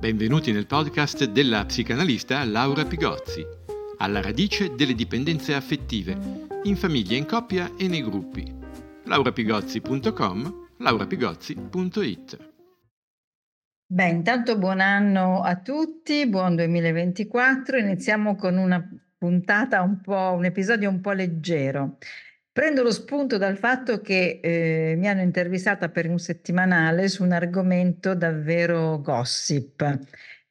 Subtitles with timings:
[0.00, 3.46] Benvenuti nel podcast della psicanalista Laura Pigozzi,
[3.98, 6.18] alla radice delle dipendenze affettive,
[6.64, 8.52] in famiglia, in coppia e nei gruppi.
[9.04, 12.48] laurapigozzi.com, laurapigozzi.it
[13.86, 17.78] Beh, intanto buon anno a tutti, buon 2024.
[17.78, 18.84] Iniziamo con una
[19.16, 21.98] puntata un po', un episodio un po' leggero.
[22.52, 27.30] Prendo lo spunto dal fatto che eh, mi hanno intervistata per un settimanale su un
[27.30, 29.80] argomento davvero gossip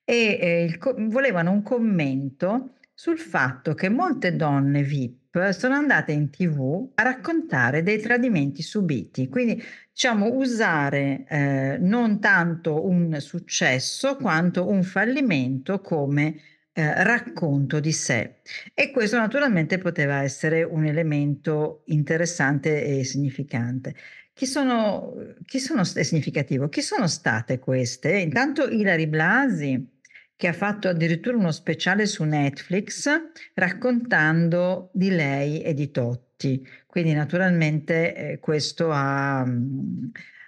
[0.05, 6.29] e eh, il, volevano un commento sul fatto che molte donne VIP sono andate in
[6.29, 9.61] tv a raccontare dei tradimenti subiti, quindi
[9.91, 16.35] diciamo usare eh, non tanto un successo quanto un fallimento come
[16.79, 18.41] eh, racconto di sé
[18.73, 23.95] e questo naturalmente poteva essere un elemento interessante e significante.
[24.33, 25.15] Chi sono,
[25.45, 26.69] chi sono è significativo?
[26.69, 28.17] Chi sono state queste?
[28.19, 29.99] Intanto Ilari Blasi,
[30.37, 33.09] che ha fatto addirittura uno speciale su Netflix
[33.55, 36.65] raccontando di lei e di Totti.
[36.87, 39.45] Quindi naturalmente eh, questo ha,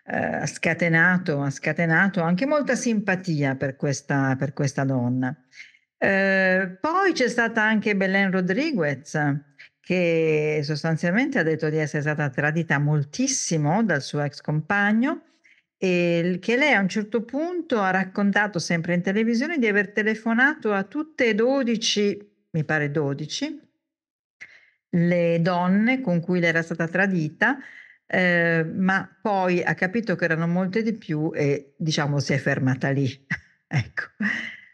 [0.05, 5.35] eh, scatenato, ha scatenato anche molta simpatia per questa, per questa donna.
[6.03, 9.15] Eh, poi c'è stata anche Belen Rodriguez,
[9.79, 15.25] che sostanzialmente ha detto di essere stata tradita moltissimo dal suo ex compagno
[15.77, 20.73] e che lei a un certo punto ha raccontato sempre in televisione di aver telefonato
[20.73, 23.61] a tutte e 12, mi pare 12,
[24.89, 27.59] le donne con cui lei era stata tradita,
[28.07, 32.89] eh, ma poi ha capito che erano molte di più e diciamo si è fermata
[32.89, 33.07] lì.
[33.67, 34.03] ecco.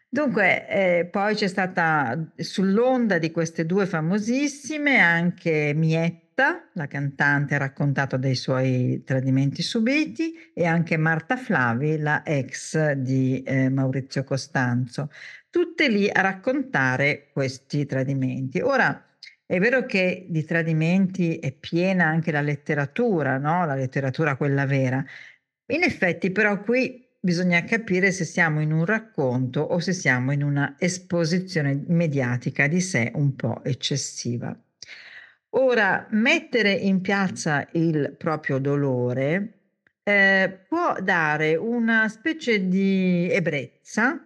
[0.10, 7.58] Dunque, eh, poi c'è stata sull'onda di queste due famosissime anche Mietta, la cantante, ha
[7.58, 15.10] raccontato dei suoi tradimenti subiti, e anche Marta Flavi, la ex di eh, Maurizio Costanzo,
[15.50, 18.62] tutte lì a raccontare questi tradimenti.
[18.62, 19.06] Ora,
[19.46, 23.66] è vero che di tradimenti è piena anche la letteratura, no?
[23.66, 25.04] la letteratura quella vera.
[25.68, 30.44] In effetti, però, qui bisogna capire se siamo in un racconto o se siamo in
[30.44, 34.58] una esposizione mediatica di sé un po' eccessiva.
[35.50, 39.72] Ora, mettere in piazza il proprio dolore
[40.04, 44.26] eh, può dare una specie di ebbrezza,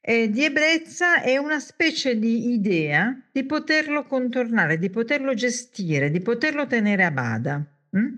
[0.00, 6.20] eh, di ebbrezza e una specie di idea di poterlo contornare, di poterlo gestire, di
[6.20, 7.62] poterlo tenere a bada.
[7.94, 8.16] Mm?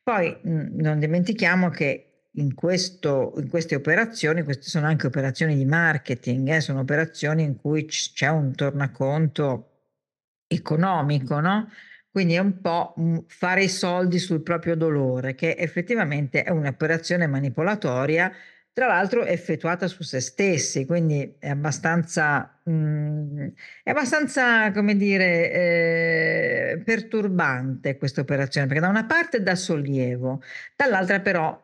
[0.00, 5.64] Poi mm, non dimentichiamo che in, questo, in queste operazioni, queste sono anche operazioni di
[5.64, 9.70] marketing, eh, sono operazioni in cui c'è un tornaconto
[10.46, 11.68] economico, no?
[12.10, 12.94] Quindi è un po'
[13.26, 18.32] fare i soldi sul proprio dolore, che effettivamente è un'operazione manipolatoria,
[18.72, 23.48] tra l'altro effettuata su se stessi, quindi è abbastanza, mh, mm,
[23.84, 30.42] è abbastanza come dire, eh, perturbante questa operazione, perché da una parte dà sollievo,
[30.76, 31.63] dall'altra però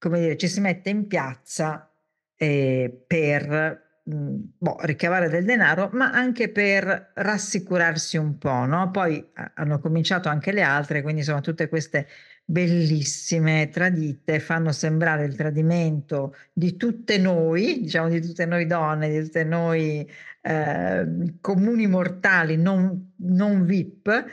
[0.00, 1.92] come dire, ci si mette in piazza
[2.36, 8.90] eh, per mh, mm, boh, ricavare del denaro, ma anche per rassicurarsi un po', no?
[8.90, 12.08] Poi hanno cominciato anche le altre, quindi insomma tutte queste
[12.44, 19.22] bellissime tradite fanno sembrare il tradimento di tutte noi, diciamo di tutte noi donne, di
[19.22, 20.10] tutte noi
[20.40, 21.06] eh,
[21.40, 24.24] comuni mortali non, non VIP,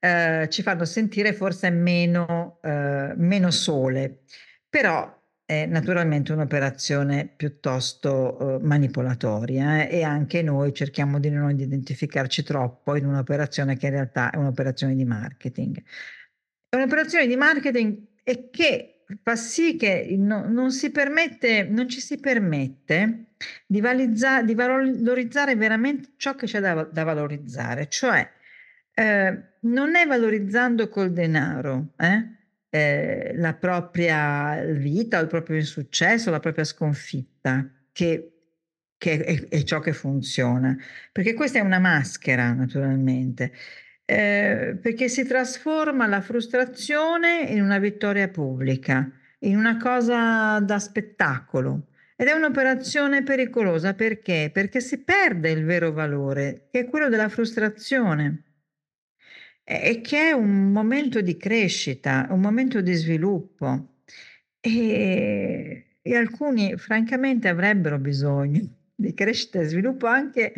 [0.00, 4.22] eh, ci fanno sentire forse meno, eh, meno sole
[4.72, 12.42] però è naturalmente un'operazione piuttosto eh, manipolatoria eh, e anche noi cerchiamo di non identificarci
[12.42, 15.76] troppo in un'operazione che in realtà è un'operazione di marketing.
[16.70, 22.00] È un'operazione di marketing e che fa sì che no, non, si permette, non ci
[22.00, 23.34] si permette
[23.66, 28.26] di, valizza, di valorizzare veramente ciò che c'è da, da valorizzare, cioè
[28.94, 32.40] eh, non è valorizzando col denaro, eh?
[32.74, 38.32] Eh, la propria vita, il proprio insuccesso, la propria sconfitta, che,
[38.96, 40.74] che è, è, ciò che funziona.
[41.12, 43.52] Perché questa è una maschera, naturalmente,
[44.06, 49.06] eh, perché si trasforma la frustrazione in una vittoria pubblica,
[49.40, 51.88] in una cosa da spettacolo.
[52.16, 54.48] Ed è un'operazione pericolosa perché?
[54.50, 58.44] Perché si perde il vero valore, che è quello della frustrazione
[59.64, 64.00] e che è un momento di crescita, un momento di sviluppo
[64.60, 68.60] e, e alcuni francamente avrebbero bisogno
[68.94, 70.52] di crescita e sviluppo anche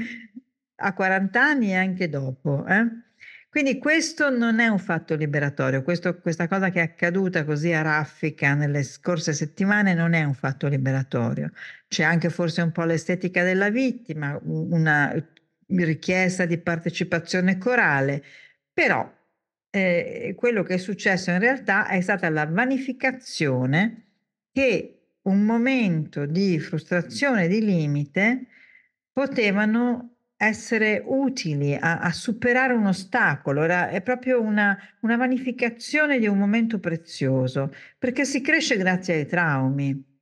[0.77, 2.67] a 40 anni e anche dopo.
[2.67, 3.03] Eh?
[3.49, 7.83] Quindi questo non è un fatto liberatorio, questo, questa cosa che è accaduta così a
[7.83, 11.53] raffica nelle scorse settimane non è un fatto liberatorio.
[11.87, 15.15] C'è anche forse un po' l'estetica della vittima, una
[15.69, 18.25] richiesta di partecipazione corale,
[18.75, 19.11] però
[19.71, 24.03] eh, quello che è successo in realtà è stata la vanificazione
[24.53, 28.47] che un momento di frustrazione, di limite,
[29.13, 36.27] potevano essere utili a, a superare un ostacolo, Era, è proprio una, una vanificazione di
[36.27, 40.13] un momento prezioso, perché si cresce grazie ai traumi.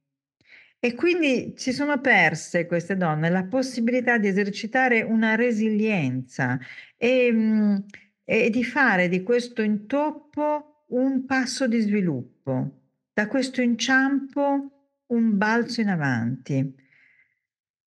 [0.85, 6.59] E quindi si sono perse queste donne la possibilità di esercitare una resilienza
[6.97, 7.77] e, mm,
[8.25, 12.81] e di fare di questo intoppo un passo di sviluppo,
[13.13, 14.71] da questo inciampo
[15.07, 16.75] un balzo in avanti.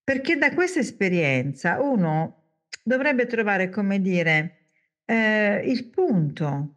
[0.04, 2.44] Perché da questa esperienza uno
[2.84, 4.58] dovrebbe trovare, come dire,
[5.06, 6.76] eh, il punto,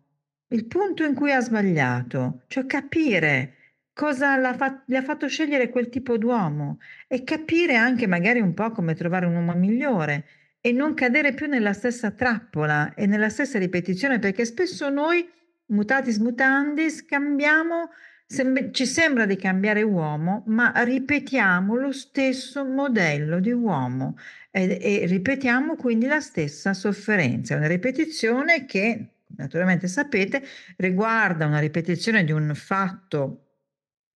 [0.49, 3.54] il punto in cui ha sbagliato, cioè capire
[3.93, 6.78] cosa fa- le ha fatto scegliere quel tipo d'uomo
[7.08, 10.25] e capire anche magari un po' come trovare un uomo migliore
[10.60, 15.28] e non cadere più nella stessa trappola e nella stessa ripetizione, perché spesso noi,
[15.66, 17.90] mutatis mutandis, cambiamo
[18.31, 24.19] Sem- ci sembra di cambiare uomo, ma ripetiamo lo stesso modello di uomo
[24.50, 27.56] e, e ripetiamo quindi la stessa sofferenza.
[27.56, 30.43] Una ripetizione che, naturalmente sapete,
[30.76, 33.46] riguarda una ripetizione di un fatto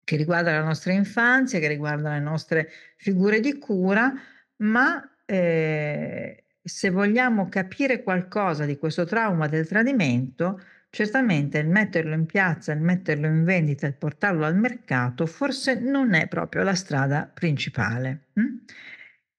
[0.03, 4.11] che riguarda la nostra infanzia, che riguarda le nostre figure di cura,
[4.57, 5.01] ma
[5.31, 10.59] eh, se vogliamo capire qualcosa di questo trauma del tradimento,
[10.93, 16.13] Certamente il metterlo in piazza, il metterlo in vendita, il portarlo al mercato forse non
[16.13, 18.25] è proprio la strada principale.
[18.33, 18.57] Hm?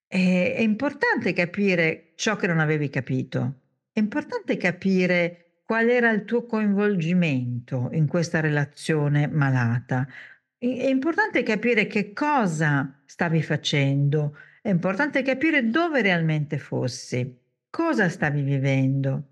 [0.06, 3.60] È, è importante capire ciò che non avevi capito,
[3.92, 10.08] è importante capire qual era il tuo coinvolgimento in questa relazione malata.
[10.56, 17.36] È importante capire che cosa stavi facendo, è importante capire dove realmente fossi,
[17.68, 19.30] cosa stavi vivendo.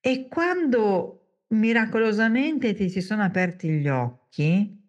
[0.00, 4.80] E quando miracolosamente ti si sono aperti gli occhi,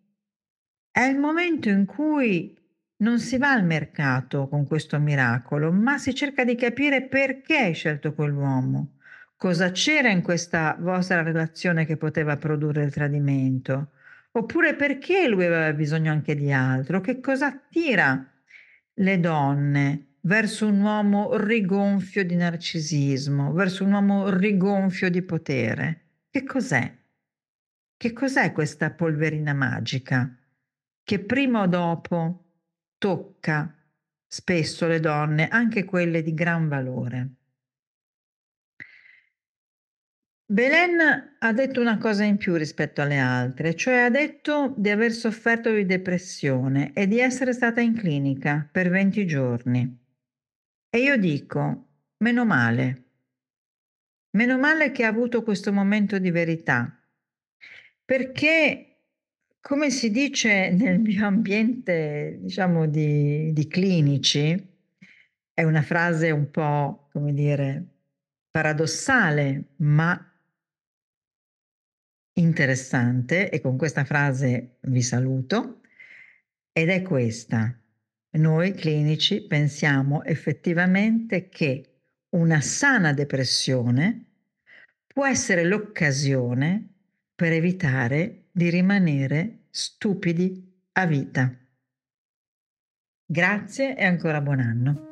[0.90, 2.58] è il momento in cui
[2.98, 7.74] non si va al mercato con questo miracolo, ma si cerca di capire perché hai
[7.74, 9.00] scelto quell'uomo,
[9.36, 13.92] cosa c'era in questa vostra relazione che poteva produrre il tradimento,
[14.32, 18.33] oppure perché lui aveva bisogno anche di altro, che cosa attira
[18.96, 26.02] le donne verso un uomo rigonfio di narcisismo, verso un uomo rigonfio di potere.
[26.30, 26.98] Che cos'è?
[27.98, 30.38] Che cos'è questa polverina magica
[31.04, 32.46] che prima o dopo
[32.98, 33.76] tocca
[34.26, 37.36] spesso le donne, anche quelle di gran valore?
[40.54, 45.12] Belen ha detto una cosa in più rispetto alle altre, cioè ha detto di aver
[45.12, 50.00] sofferto di depressione e di essere stata in clinica per 20 giorni.
[50.92, 53.04] E io dico, meno male,
[54.36, 56.92] Meno male che ha avuto questo momento di verità,
[58.04, 58.98] perché
[59.62, 64.72] come si dice nel mio ambiente, diciamo, di, di clinici,
[65.54, 67.86] è una frase un po', come dire,
[68.50, 70.33] paradossale, ma
[72.34, 75.82] interessante e con questa frase vi saluto
[76.72, 77.78] ed è questa.
[78.36, 81.90] Noi clinici pensiamo effettivamente che
[82.30, 84.26] una sana depressione
[85.06, 86.88] può essere l'occasione
[87.36, 91.56] per evitare di rimanere stupidi a vita.
[93.26, 95.12] Grazie e ancora buon anno.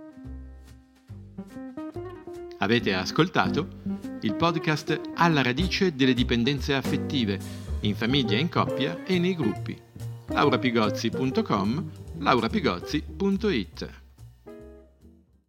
[2.58, 3.91] Avete ascoltato
[4.22, 7.40] il podcast Alla radice delle dipendenze affettive,
[7.82, 9.80] in famiglia, in coppia e nei gruppi.
[10.28, 14.01] laurapigozzi.com, laurapigozzi.it